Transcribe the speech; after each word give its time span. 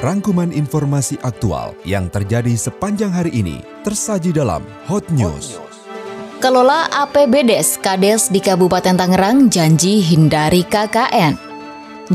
Rangkuman 0.00 0.48
informasi 0.48 1.20
aktual 1.20 1.76
yang 1.84 2.08
terjadi 2.08 2.56
sepanjang 2.56 3.12
hari 3.12 3.36
ini 3.36 3.60
tersaji 3.84 4.32
dalam 4.32 4.64
Hot 4.88 5.04
News. 5.12 5.60
Kelola 6.40 6.88
APBDes 6.88 7.76
Kades 7.76 8.32
di 8.32 8.40
Kabupaten 8.40 8.96
Tangerang 8.96 9.52
janji 9.52 10.00
hindari 10.00 10.64
KKN. 10.64 11.36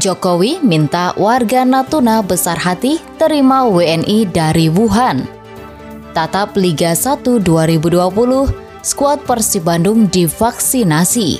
Jokowi 0.01 0.65
minta 0.65 1.13
warga 1.13 1.61
Natuna 1.61 2.25
besar 2.25 2.57
hati 2.57 2.97
terima 3.21 3.69
WNI 3.69 4.33
dari 4.33 4.65
Wuhan. 4.65 5.21
Tatap 6.17 6.57
Liga 6.57 6.97
1 6.97 7.21
2020, 7.21 8.81
skuad 8.81 9.21
Persib 9.29 9.61
Bandung 9.61 10.09
divaksinasi. 10.09 11.37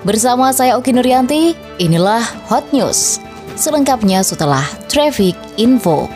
Bersama 0.00 0.48
saya 0.56 0.80
Oki 0.80 0.96
Nuryanti, 0.96 1.52
inilah 1.76 2.24
Hot 2.48 2.72
News. 2.72 3.20
Selengkapnya 3.54 4.26
setelah 4.26 4.66
Traffic 4.90 5.38
Info. 5.62 6.10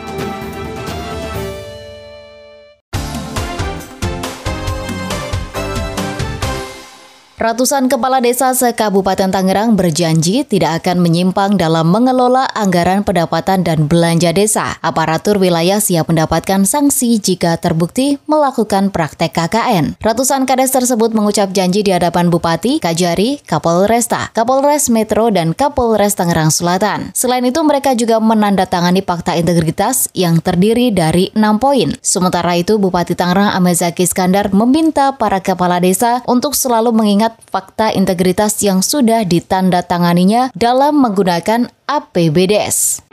Ratusan 7.39 7.87
kepala 7.87 8.19
desa 8.19 8.51
se-Kabupaten 8.51 9.31
Tangerang 9.31 9.79
berjanji 9.79 10.43
tidak 10.43 10.83
akan 10.83 10.99
menyimpang 10.99 11.55
dalam 11.55 11.87
mengelola 11.87 12.43
anggaran 12.51 13.07
pendapatan 13.07 13.63
dan 13.63 13.87
belanja 13.87 14.35
desa. 14.35 14.75
Aparatur 14.83 15.39
wilayah 15.39 15.79
siap 15.79 16.11
mendapatkan 16.11 16.67
sanksi 16.67 17.15
jika 17.15 17.55
terbukti 17.55 18.19
melakukan 18.27 18.91
praktek 18.91 19.31
KKN. 19.31 19.95
Ratusan 20.03 20.43
kades 20.43 20.75
tersebut 20.75 21.15
mengucap 21.15 21.55
janji 21.55 21.79
di 21.79 21.95
hadapan 21.95 22.27
Bupati, 22.27 22.83
Kajari, 22.83 23.39
Kapolresta, 23.47 24.35
Kapolres 24.35 24.91
Metro, 24.91 25.31
dan 25.31 25.55
Kapolres 25.55 26.19
Tangerang 26.19 26.51
Selatan. 26.51 27.15
Selain 27.15 27.47
itu, 27.47 27.63
mereka 27.63 27.95
juga 27.95 28.19
menandatangani 28.19 28.99
fakta 28.99 29.39
integritas 29.39 30.11
yang 30.11 30.43
terdiri 30.43 30.91
dari 30.91 31.31
enam 31.39 31.55
poin. 31.55 31.95
Sementara 32.03 32.59
itu, 32.59 32.75
Bupati 32.75 33.15
Tangerang 33.15 33.55
Amezaki 33.55 34.03
Skandar 34.03 34.51
meminta 34.51 35.15
para 35.15 35.39
kepala 35.39 35.79
desa 35.79 36.19
untuk 36.27 36.51
selalu 36.51 36.91
mengingat 36.91 37.28
fakta 37.49 37.91
integritas 37.91 38.61
yang 38.61 38.85
sudah 38.85 39.25
ditandatanganinya 39.25 40.53
dalam 40.53 41.01
menggunakan 41.01 41.67
APBDes. 41.89 43.08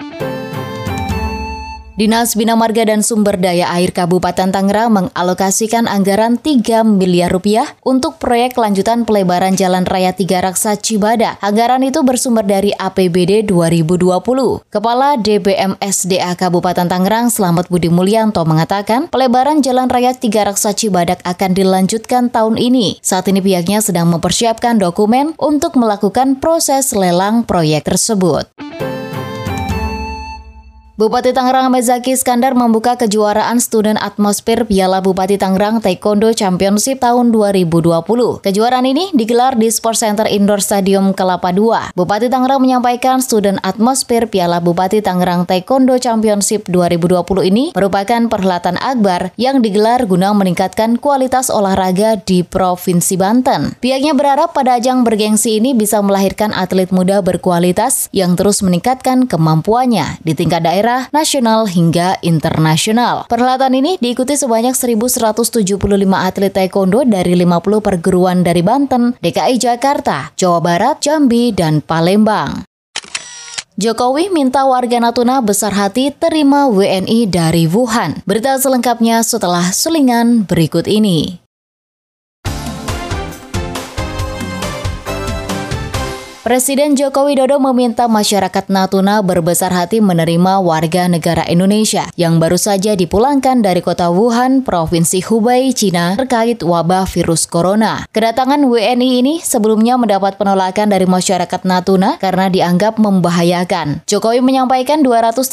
Dinas 1.96 2.36
Bina 2.36 2.52
Marga 2.60 2.84
dan 2.84 3.00
Sumber 3.00 3.40
Daya 3.40 3.72
Air 3.72 3.88
Kabupaten 3.88 4.52
Tangerang 4.52 4.92
mengalokasikan 4.92 5.88
anggaran 5.88 6.36
3 6.36 6.84
miliar 6.84 7.32
rupiah 7.32 7.72
untuk 7.80 8.20
proyek 8.20 8.52
lanjutan 8.60 9.08
pelebaran 9.08 9.56
Jalan 9.56 9.88
Raya 9.88 10.12
Tiga 10.12 10.44
Raksa 10.44 10.76
Cibada. 10.76 11.40
Anggaran 11.40 11.80
itu 11.88 12.04
bersumber 12.04 12.44
dari 12.44 12.76
APBD 12.76 13.48
2020. 13.48 14.12
Kepala 14.68 15.16
DBMSDA 15.16 16.36
Kabupaten 16.36 16.84
Tangerang 16.84 17.32
Selamat 17.32 17.72
Budi 17.72 17.88
Mulyanto 17.88 18.44
mengatakan 18.44 19.08
pelebaran 19.08 19.64
Jalan 19.64 19.88
Raya 19.88 20.12
Tiga 20.12 20.44
Raksa 20.44 20.76
Cibadak 20.76 21.24
akan 21.24 21.56
dilanjutkan 21.56 22.28
tahun 22.28 22.60
ini. 22.60 23.00
Saat 23.00 23.32
ini 23.32 23.40
pihaknya 23.40 23.80
sedang 23.80 24.12
mempersiapkan 24.12 24.76
dokumen 24.76 25.32
untuk 25.40 25.80
melakukan 25.80 26.44
proses 26.44 26.92
lelang 26.92 27.40
proyek 27.48 27.88
tersebut. 27.88 28.52
Bupati 30.96 31.36
Tangerang 31.36 31.68
Mezaki 31.68 32.16
Skandar 32.16 32.56
membuka 32.56 32.96
kejuaraan 32.96 33.60
Student 33.60 34.00
Atmosfer 34.00 34.64
Piala 34.64 35.04
Bupati 35.04 35.36
Tangerang 35.36 35.84
Taekwondo 35.84 36.32
Championship 36.32 37.04
tahun 37.04 37.36
2020. 37.36 38.00
Kejuaraan 38.40 38.88
ini 38.88 39.12
digelar 39.12 39.60
di 39.60 39.68
Sport 39.68 40.00
Center 40.00 40.24
Indoor 40.24 40.64
Stadium 40.64 41.12
Kelapa 41.12 41.52
II. 41.52 41.92
Bupati 41.92 42.32
Tangerang 42.32 42.64
menyampaikan 42.64 43.20
Student 43.20 43.60
Atmosfer 43.60 44.24
Piala 44.24 44.56
Bupati 44.64 45.04
Tangerang 45.04 45.44
Taekwondo 45.44 46.00
Championship 46.00 46.64
2020 46.64 47.44
ini 47.44 47.64
merupakan 47.76 48.32
perhelatan 48.32 48.80
akbar 48.80 49.36
yang 49.36 49.60
digelar 49.60 50.08
guna 50.08 50.32
meningkatkan 50.32 50.96
kualitas 50.96 51.52
olahraga 51.52 52.16
di 52.24 52.40
Provinsi 52.40 53.20
Banten. 53.20 53.76
Pihaknya 53.84 54.16
berharap 54.16 54.56
pada 54.56 54.80
ajang 54.80 55.04
bergengsi 55.04 55.60
ini 55.60 55.76
bisa 55.76 56.00
melahirkan 56.00 56.56
atlet 56.56 56.88
muda 56.88 57.20
berkualitas 57.20 58.08
yang 58.16 58.32
terus 58.32 58.64
meningkatkan 58.64 59.28
kemampuannya 59.28 60.24
di 60.24 60.32
tingkat 60.32 60.64
daerah 60.64 60.85
daerah, 60.86 61.10
nasional 61.10 61.66
hingga 61.66 62.14
internasional. 62.22 63.26
Perhelatan 63.26 63.74
ini 63.74 63.98
diikuti 63.98 64.38
sebanyak 64.38 64.78
1.175 64.78 65.66
atlet 66.14 66.54
taekwondo 66.54 67.02
dari 67.02 67.34
50 67.34 67.82
perguruan 67.82 68.46
dari 68.46 68.62
Banten, 68.62 69.18
DKI 69.18 69.58
Jakarta, 69.58 70.30
Jawa 70.38 70.62
Barat, 70.62 71.02
Jambi, 71.02 71.50
dan 71.50 71.82
Palembang. 71.82 72.62
Jokowi 73.76 74.30
minta 74.30 74.64
warga 74.64 75.02
Natuna 75.02 75.42
besar 75.42 75.74
hati 75.74 76.08
terima 76.14 76.70
WNI 76.70 77.28
dari 77.28 77.68
Wuhan. 77.68 78.22
Berita 78.24 78.56
selengkapnya 78.56 79.20
setelah 79.20 79.68
selingan 79.68 80.48
berikut 80.48 80.88
ini. 80.88 81.45
Presiden 86.46 86.94
Joko 86.94 87.26
Widodo 87.26 87.58
meminta 87.58 88.06
masyarakat 88.06 88.70
Natuna 88.70 89.18
berbesar 89.18 89.74
hati 89.74 89.98
menerima 89.98 90.62
warga 90.62 91.10
negara 91.10 91.42
Indonesia 91.50 92.06
yang 92.14 92.38
baru 92.38 92.54
saja 92.54 92.94
dipulangkan 92.94 93.66
dari 93.66 93.82
kota 93.82 94.14
Wuhan, 94.14 94.62
Provinsi 94.62 95.26
Hubei, 95.26 95.74
Cina 95.74 96.14
terkait 96.14 96.62
wabah 96.62 97.02
virus 97.10 97.50
corona. 97.50 98.06
Kedatangan 98.14 98.62
WNI 98.62 99.26
ini 99.26 99.34
sebelumnya 99.42 99.98
mendapat 99.98 100.38
penolakan 100.38 100.86
dari 100.86 101.02
masyarakat 101.10 101.66
Natuna 101.66 102.14
karena 102.22 102.46
dianggap 102.46 103.02
membahayakan. 103.02 104.06
Jokowi 104.06 104.38
menyampaikan 104.38 105.02
238 105.02 105.50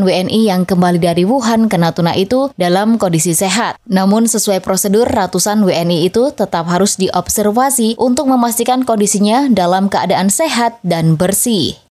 WNI 0.00 0.40
yang 0.48 0.64
kembali 0.64 0.96
dari 0.96 1.28
Wuhan 1.28 1.68
ke 1.68 1.76
Natuna 1.76 2.16
itu 2.16 2.48
dalam 2.56 2.96
kondisi 2.96 3.36
sehat. 3.36 3.76
Namun 3.84 4.24
sesuai 4.24 4.64
prosedur, 4.64 5.04
ratusan 5.12 5.60
WNI 5.60 6.08
itu 6.08 6.32
tetap 6.32 6.72
harus 6.72 6.96
diobservasi 6.96 8.00
untuk 8.00 8.32
memastikan 8.32 8.80
kondisinya 8.80 9.52
dalam 9.52 9.92
keadaan 9.92 10.05
keadaan 10.06 10.30
sehat 10.30 10.78
dan 10.86 11.18
bersih. 11.18 11.85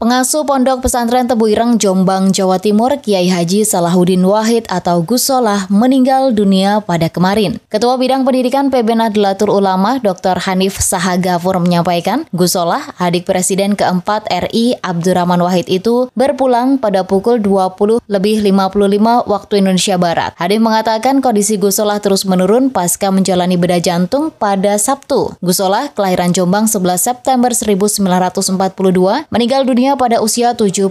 Pengasuh 0.00 0.48
Pondok 0.48 0.80
Pesantren 0.88 1.28
Tebu 1.28 1.52
Ireng 1.52 1.76
Jombang, 1.76 2.32
Jawa 2.32 2.56
Timur, 2.56 2.96
Kiai 3.04 3.28
Haji 3.28 3.68
Salahuddin 3.68 4.24
Wahid 4.24 4.64
atau 4.72 5.04
Gusolah 5.04 5.68
meninggal 5.68 6.32
dunia 6.32 6.80
pada 6.80 7.12
kemarin. 7.12 7.60
Ketua 7.68 8.00
Bidang 8.00 8.24
Pendidikan 8.24 8.72
PB 8.72 8.96
Nadlatul 8.96 9.52
Ulama 9.52 10.00
Dr. 10.00 10.40
Hanif 10.40 10.80
Sahagafur 10.80 11.60
menyampaikan, 11.60 12.24
Gusolah, 12.32 12.96
adik 12.96 13.28
Presiden 13.28 13.76
keempat 13.76 14.24
RI 14.32 14.80
Abdurrahman 14.80 15.44
Wahid 15.44 15.68
itu 15.68 16.08
berpulang 16.16 16.80
pada 16.80 17.04
pukul 17.04 17.36
20 17.36 18.00
lebih 18.08 18.40
55 18.40 19.28
waktu 19.28 19.52
Indonesia 19.60 20.00
Barat. 20.00 20.32
Hanif 20.40 20.64
mengatakan 20.64 21.20
kondisi 21.20 21.60
Gusolah 21.60 22.00
terus 22.00 22.24
menurun 22.24 22.72
pasca 22.72 23.12
menjalani 23.12 23.60
bedah 23.60 23.84
jantung 23.84 24.32
pada 24.32 24.80
Sabtu. 24.80 25.36
Gusolah, 25.44 25.92
kelahiran 25.92 26.32
Jombang 26.32 26.64
11 26.64 26.96
September 26.96 27.52
1942, 27.52 29.28
meninggal 29.28 29.68
dunia 29.68 29.89
pada 29.96 30.20
usia 30.20 30.52
77 30.52 30.90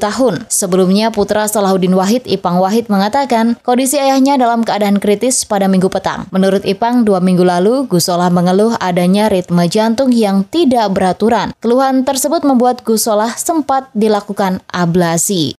tahun. 0.00 0.48
Sebelumnya, 0.48 1.12
putra 1.12 1.44
Salahuddin 1.44 1.92
Wahid, 1.92 2.24
Ipang 2.24 2.58
Wahid 2.58 2.88
mengatakan 2.88 3.60
kondisi 3.60 4.00
ayahnya 4.00 4.40
dalam 4.40 4.64
keadaan 4.64 4.96
kritis 4.96 5.44
pada 5.44 5.68
minggu 5.68 5.92
petang. 5.92 6.24
Menurut 6.32 6.64
Ipang, 6.64 7.04
dua 7.04 7.20
minggu 7.20 7.44
lalu, 7.44 7.84
Gusolah 7.84 8.32
mengeluh 8.32 8.74
adanya 8.80 9.28
ritme 9.28 9.68
jantung 9.68 10.08
yang 10.08 10.48
tidak 10.48 10.88
beraturan. 10.96 11.52
Keluhan 11.60 12.08
tersebut 12.08 12.42
membuat 12.48 12.80
Gusolah 12.80 13.36
sempat 13.36 13.92
dilakukan 13.92 14.64
ablasi. 14.72 15.59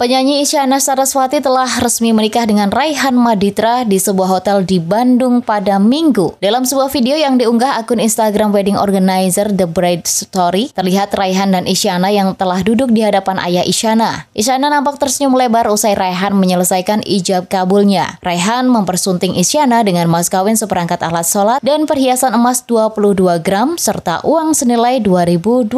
Penyanyi 0.00 0.40
Isyana 0.40 0.80
Saraswati 0.80 1.44
telah 1.44 1.68
resmi 1.84 2.16
menikah 2.16 2.48
dengan 2.48 2.72
Raihan 2.72 3.12
Maditra 3.12 3.84
di 3.84 4.00
sebuah 4.00 4.40
hotel 4.40 4.64
di 4.64 4.80
Bandung 4.80 5.44
pada 5.44 5.76
Minggu. 5.76 6.40
Dalam 6.40 6.64
sebuah 6.64 6.88
video 6.88 7.20
yang 7.20 7.36
diunggah 7.36 7.76
akun 7.76 8.00
Instagram 8.00 8.48
wedding 8.48 8.80
organizer 8.80 9.52
The 9.52 9.68
Bride 9.68 10.08
Story, 10.08 10.72
terlihat 10.72 11.12
Raihan 11.12 11.52
dan 11.52 11.68
Isyana 11.68 12.08
yang 12.08 12.32
telah 12.32 12.64
duduk 12.64 12.96
di 12.96 13.04
hadapan 13.04 13.44
ayah 13.44 13.60
Isyana. 13.60 14.24
Isyana 14.32 14.72
nampak 14.72 14.96
tersenyum 14.96 15.36
lebar 15.36 15.68
usai 15.68 15.92
Raihan 15.92 16.32
menyelesaikan 16.32 17.04
ijab 17.04 17.52
kabulnya. 17.52 18.16
Raihan 18.24 18.72
mempersunting 18.72 19.36
Isyana 19.36 19.84
dengan 19.84 20.08
mas 20.08 20.32
kawin 20.32 20.56
seperangkat 20.56 21.04
alat 21.04 21.28
sholat 21.28 21.60
dan 21.60 21.84
perhiasan 21.84 22.32
emas 22.32 22.64
22 22.64 23.20
gram 23.44 23.76
serta 23.76 24.24
uang 24.24 24.56
senilai 24.56 25.04
2020 25.04 25.68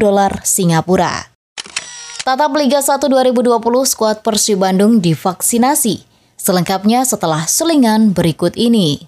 dolar 0.00 0.32
Singapura. 0.48 1.35
Tatap 2.26 2.58
Liga 2.58 2.82
1 2.82 3.06
2020 3.06 3.54
skuad 3.86 4.26
Persib 4.26 4.58
Bandung 4.58 4.98
divaksinasi. 4.98 6.02
Selengkapnya 6.34 7.06
setelah 7.06 7.46
selingan 7.46 8.10
berikut 8.10 8.58
ini. 8.58 9.06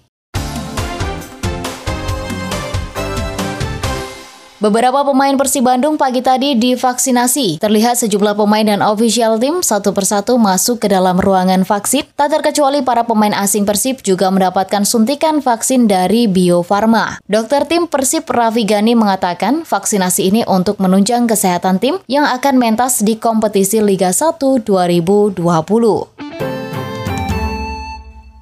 Beberapa 4.58 5.06
pemain 5.06 5.38
Persib 5.38 5.70
Bandung 5.70 5.94
pagi 5.94 6.18
tadi 6.18 6.58
divaksinasi. 6.58 7.62
Terlihat 7.62 7.94
sejumlah 8.02 8.34
pemain 8.34 8.66
dan 8.66 8.82
official 8.82 9.38
tim 9.38 9.62
satu 9.62 9.94
persatu 9.94 10.34
masuk 10.34 10.82
ke 10.82 10.90
dalam 10.90 11.14
ruangan 11.14 11.62
vaksin. 11.62 12.02
Tak 12.18 12.26
terkecuali 12.34 12.82
para 12.82 13.06
pemain 13.06 13.30
asing 13.38 13.62
Persib 13.62 14.02
juga 14.02 14.34
mendapatkan 14.34 14.82
suntikan 14.82 15.38
vaksin 15.38 15.86
dari 15.86 16.26
Bio 16.26 16.66
Farma. 16.66 17.22
Dokter 17.30 17.70
tim 17.70 17.86
Persib 17.86 18.26
Raffi 18.26 18.66
Gani 18.66 18.98
mengatakan 18.98 19.62
vaksinasi 19.62 20.26
ini 20.26 20.42
untuk 20.42 20.82
menunjang 20.82 21.30
kesehatan 21.30 21.78
tim 21.78 22.02
yang 22.10 22.26
akan 22.26 22.58
mentas 22.58 23.06
di 23.06 23.14
kompetisi 23.14 23.78
Liga 23.78 24.10
1 24.10 24.42
2020. 24.42 26.17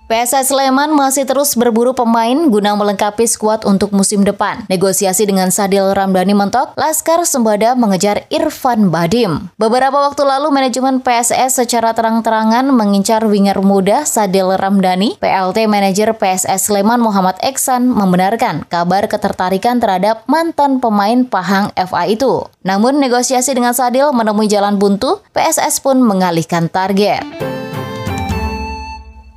PSS 0.07 0.55
Sleman 0.55 0.95
masih 0.95 1.27
terus 1.27 1.59
berburu 1.59 1.91
pemain 1.91 2.47
guna 2.47 2.79
melengkapi 2.79 3.27
skuad 3.27 3.67
untuk 3.67 3.91
musim 3.91 4.23
depan. 4.23 4.63
Negosiasi 4.71 5.27
dengan 5.27 5.51
Sadil 5.51 5.83
Ramdhani 5.99 6.31
mentok, 6.31 6.79
Laskar 6.79 7.27
Sembada 7.27 7.75
mengejar 7.75 8.23
Irfan 8.31 8.95
Badim. 8.95 9.51
Beberapa 9.59 9.99
waktu 9.99 10.23
lalu 10.23 10.55
manajemen 10.55 11.03
PSS 11.03 11.59
secara 11.59 11.91
terang-terangan 11.91 12.71
mengincar 12.71 13.27
winger 13.27 13.59
muda 13.67 14.07
Sadil 14.07 14.55
Ramdhani. 14.55 15.19
PLT 15.19 15.67
manajer 15.67 16.15
PSS 16.15 16.71
Sleman 16.71 17.03
Muhammad 17.03 17.35
Eksan 17.43 17.91
membenarkan 17.91 18.63
kabar 18.71 19.11
ketertarikan 19.11 19.83
terhadap 19.83 20.23
mantan 20.31 20.79
pemain 20.79 21.27
Pahang 21.27 21.75
FA 21.75 22.07
itu. 22.07 22.47
Namun 22.63 23.03
negosiasi 23.03 23.59
dengan 23.59 23.75
Sadil 23.75 24.15
menemui 24.15 24.47
jalan 24.47 24.79
buntu, 24.79 25.19
PSS 25.35 25.83
pun 25.83 25.99
mengalihkan 25.99 26.71
target. 26.71 27.36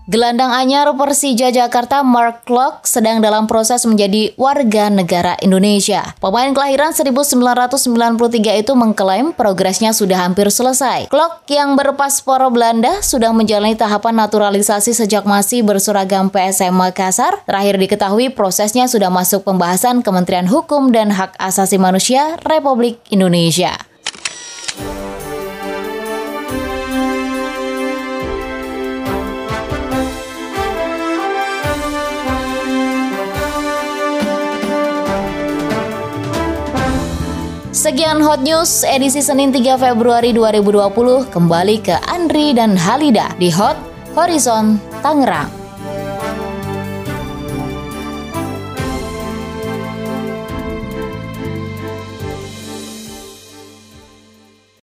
Gelandang 0.09 0.49
anyar 0.49 0.89
Persija 0.97 1.53
Jakarta 1.53 2.01
Mark 2.01 2.41
Klok 2.41 2.81
sedang 2.81 3.21
dalam 3.21 3.45
proses 3.45 3.85
menjadi 3.85 4.33
warga 4.41 4.89
negara 4.89 5.37
Indonesia. 5.37 6.17
Pemain 6.17 6.49
kelahiran 6.49 6.97
1993 6.97 7.77
itu 8.57 8.73
mengklaim 8.73 9.37
progresnya 9.37 9.93
sudah 9.93 10.25
hampir 10.25 10.49
selesai. 10.49 11.13
Klok 11.13 11.45
yang 11.53 11.77
berpaspor 11.77 12.41
Belanda 12.49 13.05
sudah 13.05 13.29
menjalani 13.37 13.77
tahapan 13.77 14.17
naturalisasi 14.17 14.97
sejak 14.97 15.29
masih 15.29 15.61
berseragam 15.61 16.33
PSM 16.33 16.73
Makassar. 16.73 17.45
Terakhir 17.45 17.77
diketahui 17.77 18.33
prosesnya 18.33 18.89
sudah 18.89 19.13
masuk 19.13 19.45
pembahasan 19.45 20.01
Kementerian 20.01 20.49
Hukum 20.49 20.89
dan 20.89 21.13
Hak 21.13 21.37
Asasi 21.37 21.77
Manusia 21.77 22.33
Republik 22.49 22.97
Indonesia. 23.13 23.88
Sekian 37.89 38.21
Hot 38.21 38.45
News 38.45 38.85
edisi 38.85 39.17
Senin 39.17 39.49
3 39.49 39.81
Februari 39.81 40.29
2020 40.29 41.25
kembali 41.33 41.81
ke 41.81 41.97
Andri 42.05 42.53
dan 42.53 42.77
Halida 42.77 43.33
di 43.41 43.49
Hot 43.49 43.81
Horizon 44.13 44.77
Tangerang. 45.01 45.58